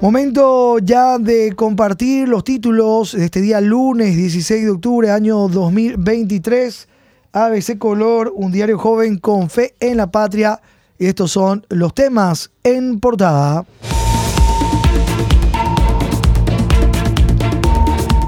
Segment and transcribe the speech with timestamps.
[0.00, 6.88] Momento ya de compartir los títulos de este día lunes 16 de octubre año 2023.
[7.32, 10.60] ABC Color, un diario joven con fe en la patria.
[10.98, 13.64] Y estos son los temas en portada.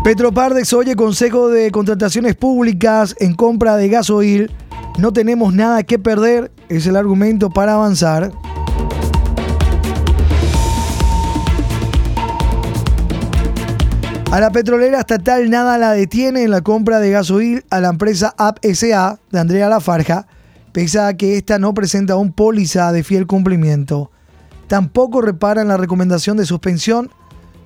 [0.03, 4.51] Petropar desoye Consejo de Contrataciones Públicas en compra de gasoil.
[4.99, 8.33] No tenemos nada que perder, es el argumento para avanzar.
[14.31, 18.33] A la petrolera estatal nada la detiene en la compra de gasoil a la empresa
[18.39, 20.29] AP SA de Andrea Lafarja,
[20.71, 24.13] pese a que esta no presenta un póliza de fiel cumplimiento.
[24.69, 27.11] Tampoco reparan la recomendación de suspensión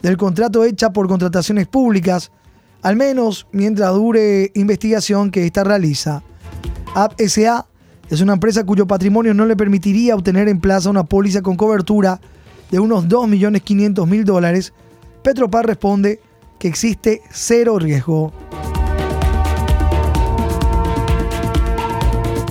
[0.01, 2.33] del contrato hecha por contrataciones públicas,
[2.81, 6.23] al menos mientras dure investigación que ésta realiza.
[6.95, 7.67] AP SA
[8.09, 12.23] es una empresa cuyo patrimonio no le permitiría obtener en plaza una póliza con cobertura
[12.71, 14.73] de unos 2.500.000 dólares.
[15.23, 16.21] Petropar responde
[16.65, 18.33] que existe cero riesgo.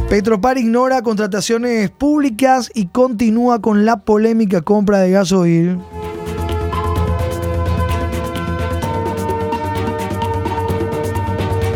[0.07, 5.79] Petropar ignora contrataciones públicas y continúa con la polémica compra de gasoil.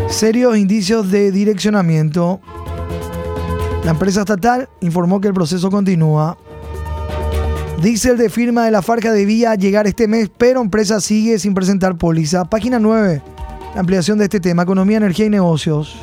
[0.08, 2.38] Serios indicios de direccionamiento.
[3.84, 6.38] La empresa estatal informó que el proceso continúa.
[7.82, 11.96] Diesel de firma de la Farja debía llegar este mes, pero empresa sigue sin presentar
[11.96, 12.44] póliza.
[12.44, 13.22] Página 9.
[13.74, 15.96] La ampliación de este tema, economía, energía y negocios.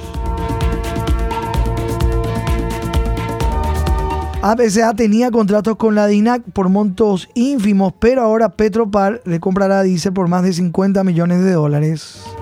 [4.42, 10.12] APCA tenía contratos con la DINAC por montos ínfimos, pero ahora Petropar le comprará a
[10.14, 12.35] por más de 50 millones de dólares.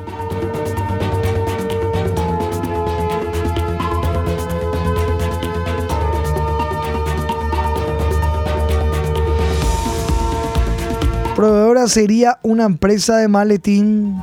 [11.43, 14.15] Proveedora sería una empresa de maletín.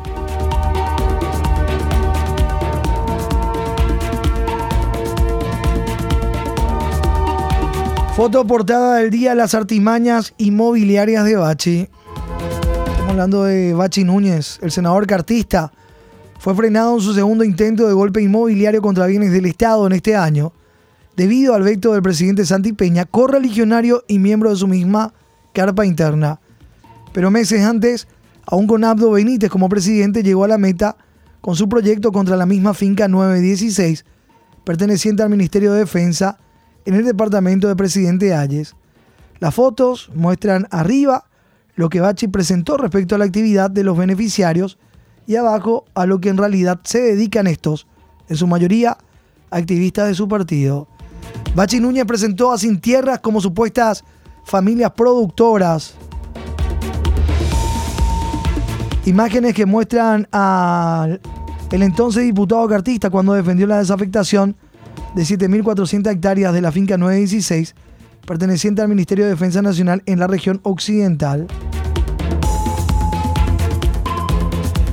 [8.16, 11.88] Foto portada del día, las artimañas inmobiliarias de Bachi.
[12.88, 15.70] Estamos hablando de Bachi Núñez, el senador cartista.
[16.38, 20.16] Fue frenado en su segundo intento de golpe inmobiliario contra bienes del Estado en este
[20.16, 20.54] año,
[21.16, 25.12] debido al veto del presidente Santi Peña, correligionario y miembro de su misma
[25.52, 26.40] carpa interna.
[27.12, 28.06] Pero meses antes,
[28.46, 30.96] aún con Abdo Benítez como presidente, llegó a la meta
[31.40, 34.04] con su proyecto contra la misma finca 916,
[34.64, 36.38] perteneciente al Ministerio de Defensa,
[36.84, 38.74] en el departamento de Presidente Ayes.
[39.38, 41.24] Las fotos muestran arriba
[41.74, 44.78] lo que Bachi presentó respecto a la actividad de los beneficiarios
[45.26, 47.86] y abajo a lo que en realidad se dedican estos,
[48.28, 48.98] en su mayoría
[49.50, 50.88] activistas de su partido.
[51.54, 54.04] Bachi Núñez presentó a Sin Tierras como supuestas
[54.44, 55.94] familias productoras
[59.10, 61.18] Imágenes que muestran al
[61.72, 64.54] entonces diputado cartista cuando defendió la desafectación
[65.16, 67.74] de 7.400 hectáreas de la finca 916,
[68.24, 71.48] perteneciente al Ministerio de Defensa Nacional en la región occidental.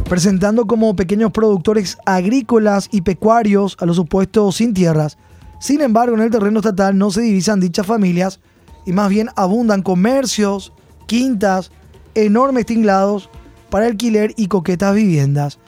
[0.09, 5.19] Presentando como pequeños productores agrícolas y pecuarios a los supuestos sin tierras.
[5.59, 8.39] Sin embargo, en el terreno estatal no se divisan dichas familias
[8.83, 10.73] y más bien abundan comercios,
[11.05, 11.69] quintas,
[12.15, 13.29] enormes tinglados
[13.69, 15.59] para alquiler y coquetas viviendas.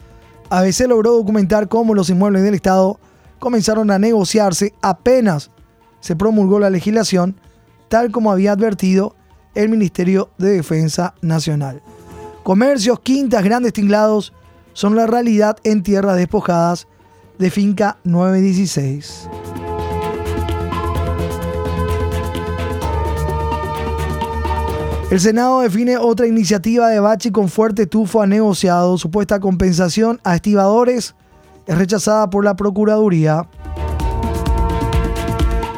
[0.49, 2.99] A veces logró documentar cómo los inmuebles del Estado
[3.39, 5.51] comenzaron a negociarse apenas
[5.99, 7.39] se promulgó la legislación,
[7.89, 9.15] tal como había advertido
[9.55, 11.81] el Ministerio de Defensa Nacional.
[12.43, 14.33] Comercios, quintas, grandes tinglados
[14.73, 16.87] son la realidad en tierras despojadas
[17.37, 19.29] de finca 916.
[25.11, 28.95] El Senado define otra iniciativa de Bachi con fuerte tufo a negociado.
[28.99, 31.15] Supuesta compensación a estibadores
[31.65, 33.49] es rechazada por la Procuraduría.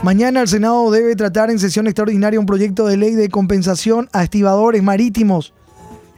[0.04, 4.24] Mañana el Senado debe tratar en sesión extraordinaria un proyecto de ley de compensación a
[4.24, 5.54] estibadores marítimos,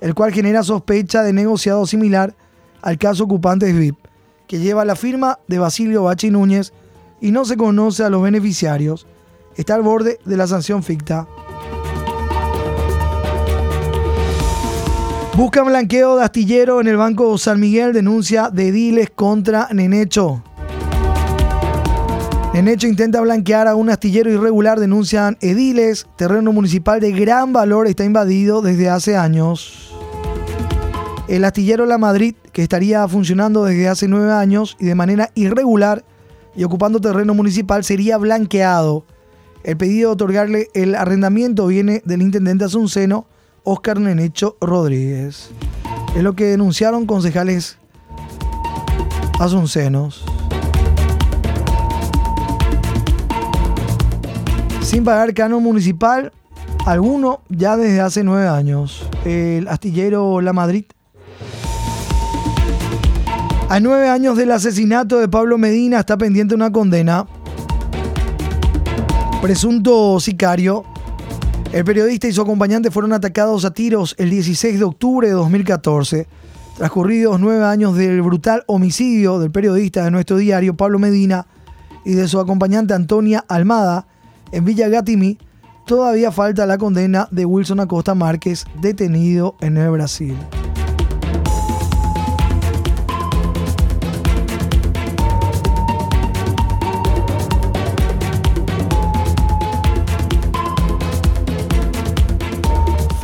[0.01, 2.33] el cual genera sospecha de negociado similar
[2.81, 3.97] al caso Ocupantes VIP,
[4.47, 6.73] que lleva la firma de Basilio Bachi Núñez
[7.21, 9.05] y no se conoce a los beneficiarios.
[9.55, 11.27] Está al borde de la sanción ficta.
[15.35, 20.43] Buscan blanqueo de astillero en el Banco San Miguel, denuncia de Diles contra Nenecho.
[22.53, 26.05] Nenecho intenta blanquear a un astillero irregular, denuncian ediles.
[26.17, 29.91] Terreno municipal de gran valor está invadido desde hace años.
[31.27, 36.05] El astillero La Madrid, que estaría funcionando desde hace nueve años y de manera irregular
[36.55, 39.03] y ocupando terreno municipal, sería blanqueado.
[39.63, 43.25] El pedido de otorgarle el arrendamiento viene del intendente Asunceno
[43.63, 45.49] Oscar Nenecho Rodríguez.
[46.15, 47.77] Es lo que denunciaron concejales
[49.39, 50.23] asuncenos.
[54.81, 56.31] Sin pagar canon municipal,
[56.85, 59.07] alguno ya desde hace nueve años.
[59.25, 60.85] El astillero La Madrid.
[63.69, 67.25] A nueve años del asesinato de Pablo Medina está pendiente una condena.
[69.41, 70.83] Presunto sicario.
[71.73, 76.27] El periodista y su acompañante fueron atacados a tiros el 16 de octubre de 2014.
[76.77, 81.47] Transcurridos nueve años del brutal homicidio del periodista de nuestro diario Pablo Medina
[82.05, 84.05] y de su acompañante Antonia Almada
[84.51, 85.39] en Villa Gatimí,
[85.87, 90.37] todavía falta la condena de Wilson Acosta Márquez, detenido en el Brasil.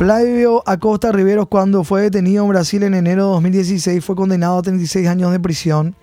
[0.00, 4.62] Flavio Acosta Riveros, cuando fue detenido en Brasil en enero de 2016, fue condenado a
[4.62, 5.94] 36 años de prisión.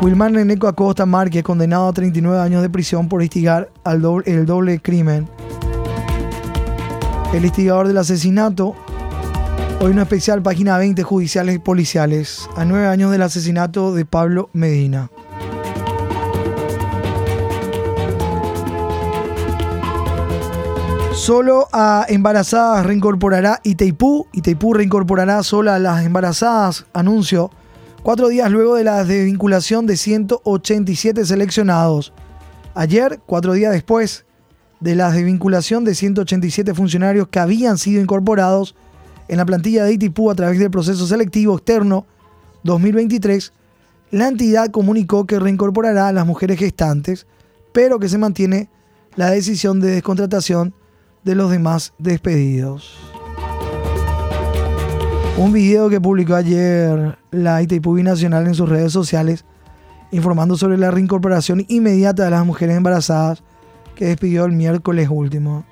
[0.00, 4.78] Wilmar Neneco Acosta Márquez, condenado a 39 años de prisión por instigar al el doble
[4.78, 5.28] crimen.
[7.34, 8.76] El instigador del asesinato.
[9.80, 12.48] Hoy una especial, página 20, judiciales y policiales.
[12.56, 15.10] A nueve años del asesinato de Pablo Medina.
[21.20, 24.26] Solo a embarazadas reincorporará Itaipú.
[24.32, 27.50] Itaipú reincorporará solo a las embarazadas, anuncio,
[28.02, 32.14] cuatro días luego de la desvinculación de 187 seleccionados.
[32.74, 34.24] Ayer, cuatro días después
[34.80, 38.74] de la desvinculación de 187 funcionarios que habían sido incorporados
[39.28, 42.06] en la plantilla de Itaipú a través del proceso selectivo externo
[42.64, 43.52] 2023,
[44.10, 47.26] la entidad comunicó que reincorporará a las mujeres gestantes,
[47.72, 48.70] pero que se mantiene
[49.16, 50.72] la decisión de descontratación
[51.24, 52.96] de los demás despedidos.
[55.36, 59.44] Un video que publicó ayer la Itaipú Nacional en sus redes sociales
[60.12, 63.42] informando sobre la reincorporación inmediata de las mujeres embarazadas
[63.94, 65.64] que despidió el miércoles último.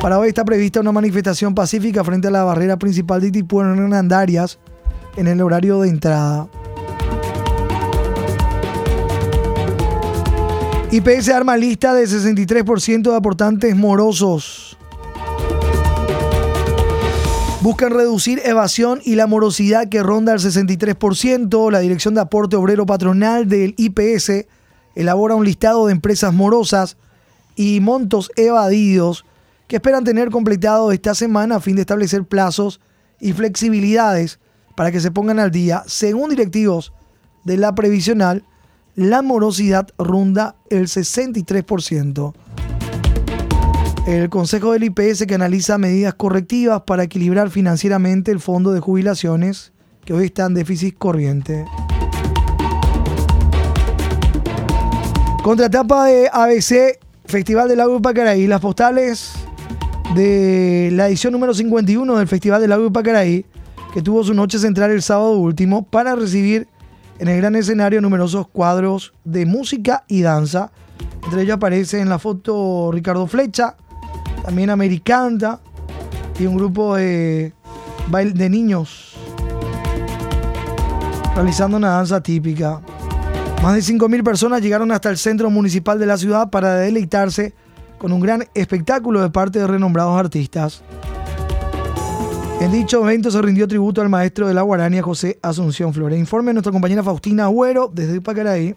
[0.00, 3.78] Para hoy está prevista una manifestación pacífica frente a la barrera principal de Itaipú en
[3.78, 4.58] Hernandarias
[5.16, 6.48] en el horario de entrada.
[10.92, 14.78] IPS arma lista de 63% de aportantes morosos.
[17.60, 21.72] Buscan reducir evasión y la morosidad que ronda el 63%.
[21.72, 24.46] La Dirección de Aporte Obrero Patronal del IPS
[24.94, 26.96] elabora un listado de empresas morosas
[27.56, 29.24] y montos evadidos
[29.66, 32.80] que esperan tener completado esta semana a fin de establecer plazos
[33.18, 34.38] y flexibilidades
[34.76, 36.92] para que se pongan al día, según directivos
[37.42, 38.44] de la previsional
[38.96, 42.34] la morosidad ronda el 63%.
[44.06, 49.72] El Consejo del IPS que analiza medidas correctivas para equilibrar financieramente el fondo de jubilaciones
[50.04, 51.66] que hoy está en déficit corriente.
[55.42, 59.34] Contratapa de ABC, Festival del de Pacaraí, las postales
[60.14, 63.44] de la edición número 51 del Festival del de Pacaraí,
[63.92, 66.68] que tuvo su noche central el sábado último para recibir
[67.18, 70.70] en el gran escenario numerosos cuadros de música y danza.
[71.24, 73.76] Entre ellos aparece en la foto Ricardo Flecha,
[74.44, 75.60] también Americanta
[76.38, 77.52] y un grupo de,
[78.10, 79.16] de niños
[81.34, 82.80] realizando una danza típica.
[83.62, 87.54] Más de 5.000 personas llegaron hasta el centro municipal de la ciudad para deleitarse
[87.98, 90.82] con un gran espectáculo de parte de renombrados artistas.
[92.58, 96.18] En dicho evento se rindió tributo al maestro de la Guarania, José Asunción Flores.
[96.18, 98.74] Informe nuestra compañera Faustina Agüero desde Pacaraí.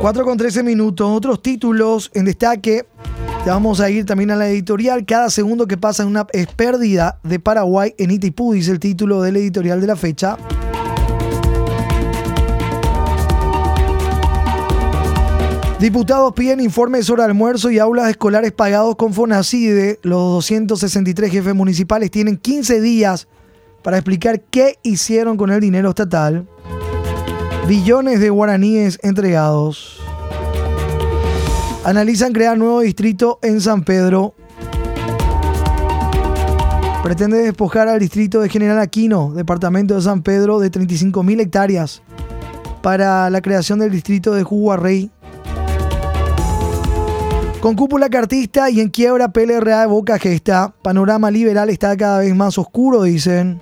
[0.00, 1.10] Cuatro con 13 minutos.
[1.10, 2.86] Otros títulos en destaque.
[3.44, 5.04] Ya vamos a ir también a la editorial.
[5.04, 9.20] Cada segundo que pasa en una es pérdida de Paraguay en Itipú, dice el título
[9.22, 10.38] del editorial de la fecha.
[15.80, 19.98] Diputados piden informes sobre almuerzo y aulas escolares pagados con Fonacide.
[20.02, 23.28] Los 263 jefes municipales tienen 15 días
[23.82, 26.46] para explicar qué hicieron con el dinero estatal.
[27.68, 30.00] Billones de guaraníes entregados.
[31.84, 34.34] Analizan crear nuevo distrito en San Pedro.
[37.02, 42.02] Pretende despojar al distrito de General Aquino, departamento de San Pedro, de 35.000 hectáreas
[42.80, 45.10] para la creación del distrito de Juguarrey.
[47.64, 52.36] Con cúpula cartista y en quiebra PLRA de Boca Gesta, panorama liberal está cada vez
[52.36, 53.58] más oscuro, dicen.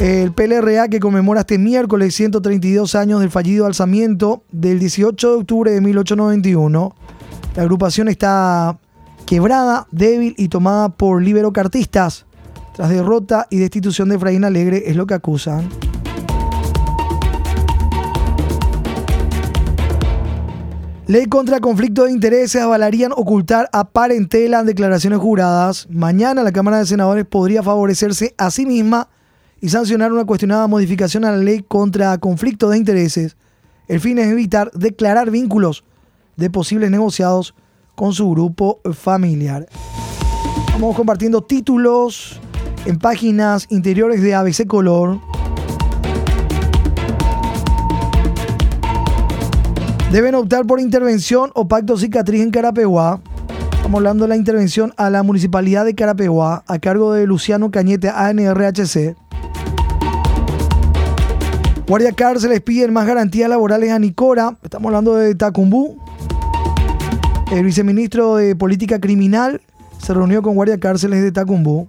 [0.00, 5.70] El PLRA que conmemora este miércoles 132 años del fallido alzamiento del 18 de octubre
[5.70, 6.96] de 1891.
[7.54, 8.80] La agrupación está
[9.24, 12.26] quebrada, débil y tomada por liberocartistas.
[12.74, 15.68] Tras derrota y destitución de Efraín Alegre es lo que acusan.
[21.08, 25.86] Ley contra conflicto de intereses avalarían ocultar a parentela en declaraciones juradas.
[25.88, 29.08] Mañana la Cámara de Senadores podría favorecerse a sí misma
[29.60, 33.36] y sancionar una cuestionada modificación a la ley contra conflicto de intereses.
[33.86, 35.84] El fin es evitar declarar vínculos
[36.34, 37.54] de posibles negociados
[37.94, 39.68] con su grupo familiar.
[40.72, 42.40] Vamos compartiendo títulos
[42.84, 45.20] en páginas interiores de ABC Color.
[50.12, 53.20] Deben optar por intervención o pacto cicatriz en Carapeguá.
[53.72, 58.08] Estamos hablando de la intervención a la municipalidad de Carapeguá a cargo de Luciano Cañete,
[58.08, 59.16] ANRHC.
[61.88, 64.56] Guardia Cárceles piden más garantías laborales a Nicora.
[64.62, 65.98] Estamos hablando de Tacumbú.
[67.50, 69.60] El viceministro de Política Criminal
[69.98, 71.88] se reunió con Guardia Cárceles de Tacumbú.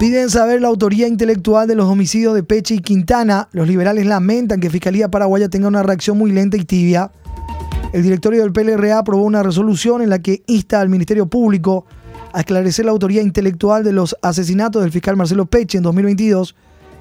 [0.00, 3.50] Piden saber la autoría intelectual de los homicidios de Peche y Quintana.
[3.52, 7.12] Los liberales lamentan que Fiscalía Paraguaya tenga una reacción muy lenta y tibia.
[7.92, 11.84] El directorio del PLRA aprobó una resolución en la que insta al Ministerio Público
[12.32, 16.56] a esclarecer la autoría intelectual de los asesinatos del fiscal Marcelo Peche en 2022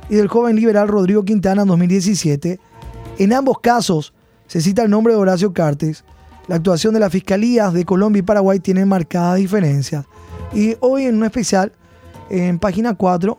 [0.09, 2.59] y del joven liberal Rodrigo Quintana en 2017.
[3.17, 4.13] En ambos casos
[4.47, 6.03] se cita el nombre de Horacio Cartes.
[6.49, 10.05] La actuación de las fiscalías de Colombia y Paraguay tiene marcadas diferencias.
[10.53, 11.71] Y hoy en un especial,
[12.29, 13.37] en página 4,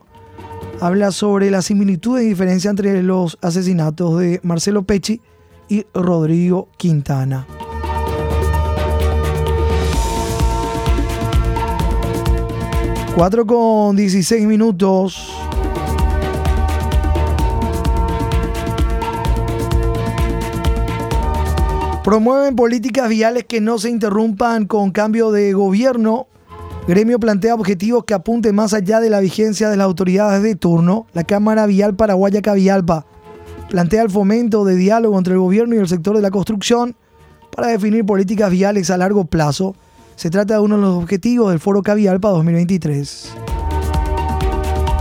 [0.80, 5.20] habla sobre la similitud y diferencia entre los asesinatos de Marcelo Pecci
[5.68, 7.46] y Rodrigo Quintana.
[13.14, 15.30] Cuatro con 16 minutos.
[22.02, 26.29] Promueven políticas viales que no se interrumpan con cambio de gobierno.
[26.90, 31.06] Gremio plantea objetivos que apunten más allá de la vigencia de las autoridades de turno.
[31.12, 33.06] La Cámara Vial Paraguaya Cavialpa
[33.68, 36.96] plantea el fomento de diálogo entre el gobierno y el sector de la construcción
[37.54, 39.76] para definir políticas viales a largo plazo.
[40.16, 43.34] Se trata de uno de los objetivos del Foro Cavialpa 2023.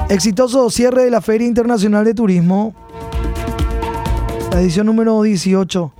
[0.09, 2.75] Exitoso cierre de la Feria Internacional de Turismo.
[4.51, 5.91] La edición número 18.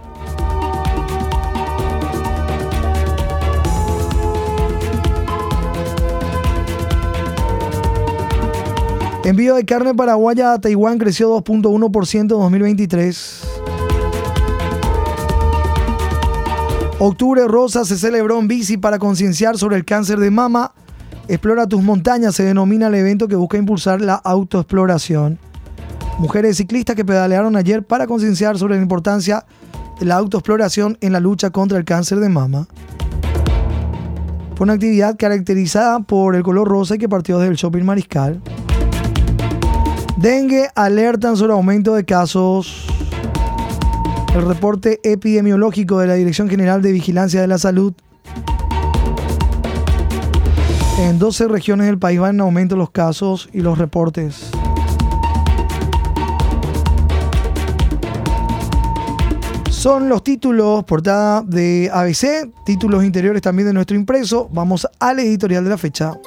[9.29, 13.41] Envío de carne paraguaya a Taiwán creció 2.1% en 2023.
[16.97, 20.71] Octubre Rosa se celebró en bici para concienciar sobre el cáncer de mama.
[21.27, 25.37] Explora tus montañas se denomina el evento que busca impulsar la autoexploración.
[26.17, 29.45] Mujeres ciclistas que pedalearon ayer para concienciar sobre la importancia
[29.99, 32.67] de la autoexploración en la lucha contra el cáncer de mama.
[34.55, 38.41] Fue una actividad caracterizada por el color rosa y que partió desde el shopping Mariscal.
[40.21, 42.85] Dengue alertan sobre aumento de casos.
[44.35, 47.93] El reporte epidemiológico de la Dirección General de Vigilancia de la Salud.
[50.99, 54.51] En 12 regiones del país van en aumento los casos y los reportes.
[59.69, 64.49] Son los títulos, portada de ABC, títulos interiores también de nuestro impreso.
[64.51, 66.19] Vamos al editorial de la fecha.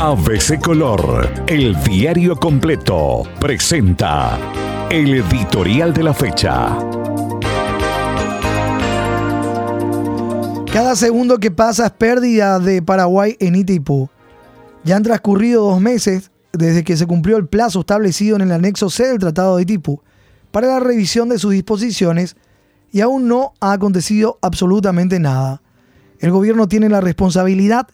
[0.00, 4.38] ABC Color, el diario completo, presenta
[4.90, 6.78] el editorial de la fecha.
[10.72, 14.08] Cada segundo que pasa es pérdida de Paraguay en Itipú.
[14.84, 18.90] Ya han transcurrido dos meses desde que se cumplió el plazo establecido en el anexo
[18.90, 20.00] C del Tratado de Itipú
[20.52, 22.36] para la revisión de sus disposiciones
[22.92, 25.60] y aún no ha acontecido absolutamente nada.
[26.20, 27.88] El gobierno tiene la responsabilidad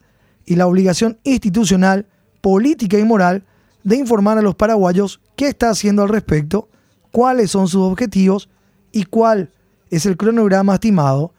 [0.46, 2.06] y la obligación institucional,
[2.40, 3.44] política y moral
[3.82, 6.68] de informar a los paraguayos qué está haciendo al respecto,
[7.10, 8.48] cuáles son sus objetivos
[8.92, 9.50] y cuál
[9.90, 11.32] es el cronograma estimado,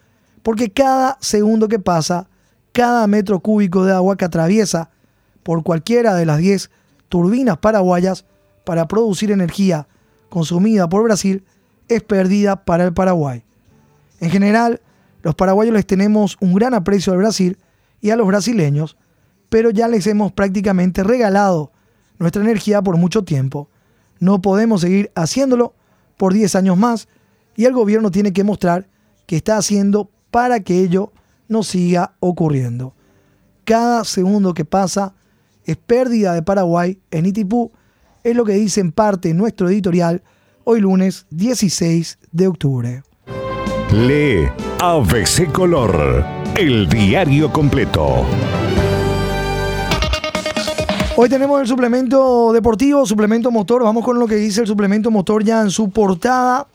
[0.44, 2.28] porque cada segundo que pasa,
[2.72, 4.90] cada metro cúbico de agua que atraviesa
[5.44, 6.70] por cualquiera de las 10
[7.10, 8.26] turbinas paraguayas
[8.64, 9.88] para producir energía
[10.30, 11.44] consumida por Brasil
[11.88, 13.44] es perdida para el Paraguay.
[14.20, 14.82] En general,
[15.22, 17.58] los paraguayos les tenemos un gran aprecio al Brasil
[18.02, 18.98] y a los brasileños,
[19.50, 21.72] pero ya les hemos prácticamente regalado
[22.20, 23.70] nuestra energía por mucho tiempo.
[24.20, 25.74] No podemos seguir haciéndolo
[26.18, 27.08] por 10 años más
[27.56, 28.88] y el gobierno tiene que mostrar
[29.26, 31.12] que está haciendo para que ello
[31.48, 32.94] no siga ocurriendo.
[33.64, 35.16] Cada segundo que pasa
[35.66, 37.72] es pérdida de Paraguay en Itipú,
[38.24, 40.24] es lo que dice en parte nuestro editorial
[40.64, 43.04] hoy lunes 16 de octubre.
[43.92, 44.48] Lee
[44.80, 46.26] ABC Color,
[46.58, 48.26] el diario completo.
[51.18, 53.84] Hoy tenemos el suplemento deportivo, suplemento motor.
[53.84, 56.68] Vamos con lo que dice el suplemento motor ya en su portada.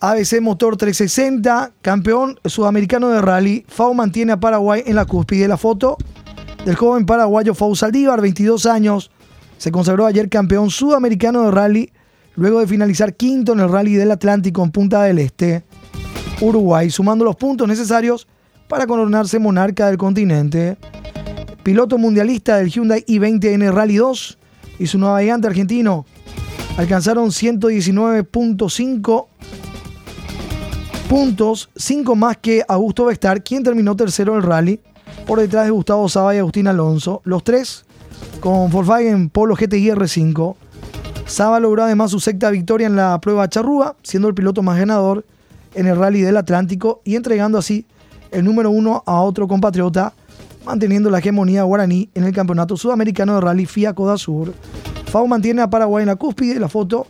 [0.00, 3.64] ABC Motor 360, campeón sudamericano de rally.
[3.68, 5.48] FAO mantiene a Paraguay en la cúspide.
[5.48, 5.98] La foto
[6.64, 9.10] del joven paraguayo FAO Saldívar, 22 años.
[9.58, 11.92] Se consagró ayer campeón sudamericano de rally
[12.36, 15.64] luego de finalizar quinto en el Rally del Atlántico en Punta del Este,
[16.40, 18.28] Uruguay, sumando los puntos necesarios
[18.68, 20.76] para coronarse monarca del continente.
[21.62, 24.38] Piloto mundialista del Hyundai i20N Rally 2
[24.78, 26.06] y su navegante argentino
[26.76, 29.26] alcanzaron 119.5
[31.08, 34.78] puntos, 5 más que Augusto Vestar, quien terminó tercero del rally,
[35.26, 37.22] por detrás de Gustavo Saba y Agustín Alonso.
[37.24, 37.84] Los tres
[38.40, 40.54] con Volkswagen Polo GTI R5
[41.28, 45.26] Saba logró además su sexta victoria en la prueba charrúa, siendo el piloto más ganador
[45.74, 47.86] en el Rally del Atlántico y entregando así
[48.30, 50.12] el número uno a otro compatriota,
[50.64, 54.52] manteniendo la hegemonía guaraní en el Campeonato Sudamericano de Rally FIA Coda Sur.
[55.06, 57.06] Fau mantiene a Paraguay en la cúspide, la foto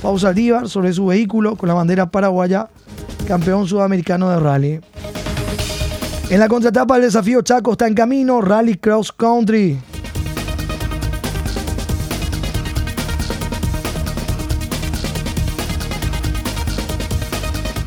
[0.00, 2.68] Fau Saldívar sobre su vehículo con la bandera paraguaya,
[3.28, 4.80] campeón sudamericano de rally.
[6.30, 9.78] En la contratapa el desafío Chaco está en camino, Rally Cross Country.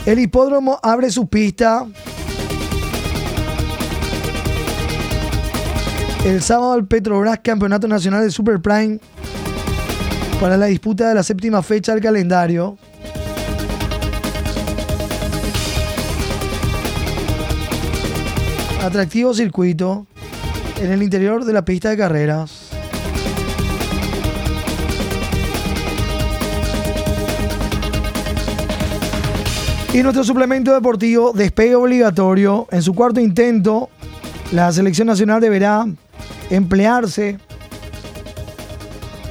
[0.06, 1.88] El hipódromo abre su pista.
[6.26, 8.98] El sábado el Petrobras Campeonato Nacional de Super Prime
[10.42, 12.80] para la disputa de la séptima fecha del calendario.
[18.82, 20.08] Atractivo circuito
[20.82, 22.70] en el interior de la pista de carreras.
[29.94, 32.68] Y nuestro suplemento deportivo, despegue obligatorio.
[32.72, 33.90] En su cuarto intento,
[34.52, 35.86] la selección nacional deberá
[36.50, 37.38] emplearse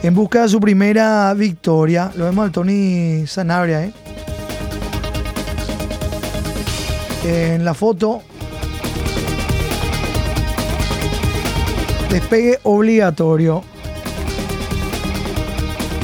[0.02, 2.12] en busca de su primera victoria.
[2.14, 3.92] Lo vemos al Tony Sanabria, ¿eh?
[7.24, 8.22] En la foto.
[12.10, 13.64] Despegue obligatorio.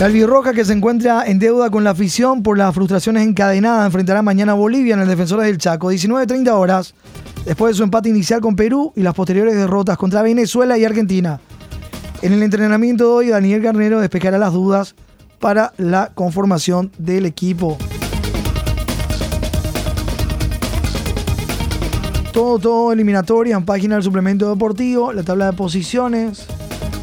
[0.01, 4.23] La albirroja que se encuentra en deuda con la afición por las frustraciones encadenadas enfrentará
[4.23, 6.95] mañana a Bolivia en el Defensores del Chaco, 19.30 horas,
[7.51, 11.41] después de su empate inicial con Perú y las posteriores derrotas contra Venezuela y Argentina.
[12.23, 14.95] En el entrenamiento de hoy, Daniel Garnero despejará las dudas
[15.41, 17.77] para la conformación del equipo.
[22.33, 26.47] Todo, todo eliminatoria en página del suplemento deportivo, la tabla de posiciones,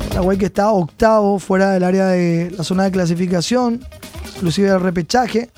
[0.07, 3.81] Paraguay que está octavo fuera del área de la zona de clasificación,
[4.37, 5.49] inclusive el repechaje.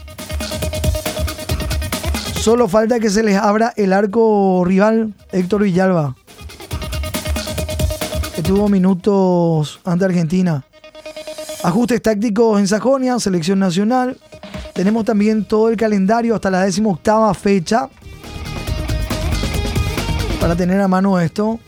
[2.39, 6.15] Solo falta que se les abra el arco rival Héctor Villalba,
[8.33, 10.63] que tuvo minutos ante Argentina.
[11.63, 14.17] Ajustes tácticos en Sajonia, selección nacional.
[14.73, 17.89] Tenemos también todo el calendario hasta la décima octava fecha
[20.39, 21.59] para tener a mano esto.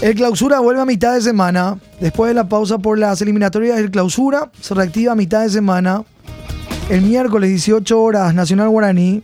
[0.00, 1.78] El clausura vuelve a mitad de semana.
[2.00, 6.04] Después de la pausa por las eliminatorias del clausura, se reactiva a mitad de semana.
[6.92, 9.22] El miércoles 18 horas Nacional Guaraní.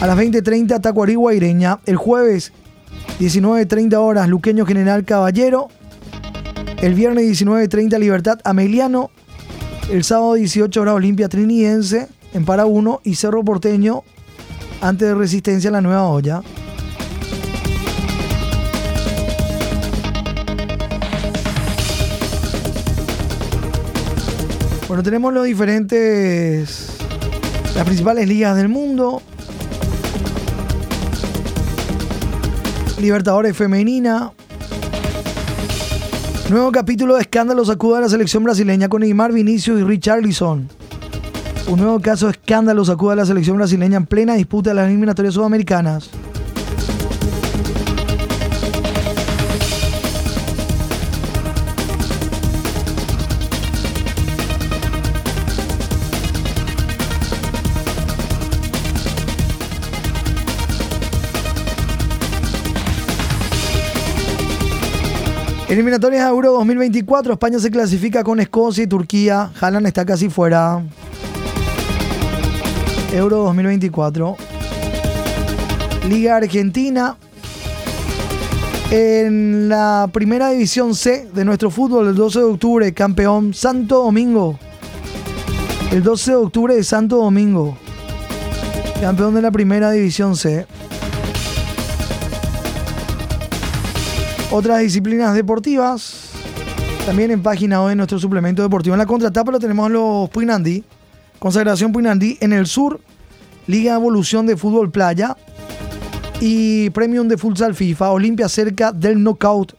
[0.00, 1.78] A las 20.30 Tacuarí Guaireña.
[1.86, 2.52] El jueves
[3.20, 5.68] 19.30 horas Luqueño General Caballero.
[6.78, 9.12] El viernes 19.30 Libertad Ameliano.
[9.88, 14.02] El sábado 18 horas Olimpia Trinidense en Para 1 y Cerro Porteño
[14.80, 16.42] antes de Resistencia La Nueva Olla.
[24.94, 26.86] Bueno, tenemos los diferentes,
[27.74, 29.20] las principales ligas del mundo.
[33.00, 34.30] Libertadores femenina.
[36.48, 40.68] Nuevo capítulo de escándalo sacuda a la selección brasileña con Neymar, Vinicius y Richarlison.
[41.66, 44.86] Un nuevo caso de escándalo sacuda a la selección brasileña en plena disputa de las
[44.86, 46.08] eliminatorias sudamericanas.
[65.74, 67.32] Eliminatorias a Euro 2024.
[67.32, 69.50] España se clasifica con Escocia y Turquía.
[69.60, 70.80] Haaland está casi fuera.
[73.12, 74.36] Euro 2024.
[76.08, 77.16] Liga Argentina.
[78.92, 84.56] En la primera división C de nuestro fútbol, el 12 de octubre, campeón Santo Domingo.
[85.90, 87.76] El 12 de octubre de Santo Domingo.
[89.00, 90.68] Campeón de la primera división C.
[94.56, 96.30] Otras disciplinas deportivas.
[97.06, 98.94] También en página hoy de nuestro suplemento deportivo.
[98.94, 100.84] En la contratapa lo tenemos los Puinandí.
[101.40, 103.00] Consagración Puinandí en el sur.
[103.66, 105.36] Liga Evolución de Fútbol Playa
[106.40, 108.12] y Premium de Futsal FIFA.
[108.12, 109.74] Olimpia cerca del knockout.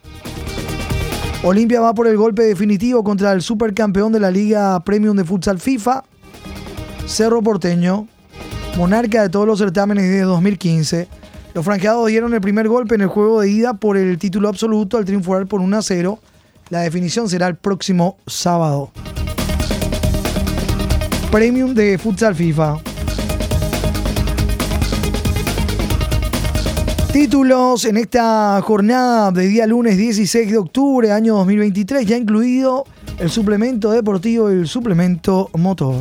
[1.43, 5.57] Olimpia va por el golpe definitivo contra el supercampeón de la Liga Premium de Futsal
[5.57, 6.03] FIFA,
[7.07, 8.09] Cerro Porteño,
[8.75, 11.07] monarca de todos los certámenes de 2015.
[11.55, 14.97] Los franqueados dieron el primer golpe en el juego de ida por el título absoluto
[14.97, 16.19] al triunfar por 1 a 0.
[16.69, 18.91] La definición será el próximo sábado.
[21.31, 22.81] Premium de Futsal FIFA.
[27.13, 32.83] Títulos en esta jornada de día lunes 16 de octubre, año 2023, ya incluido
[33.17, 35.95] el suplemento deportivo y el suplemento motor.